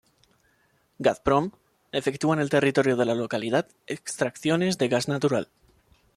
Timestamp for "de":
2.97-3.05, 4.79-4.87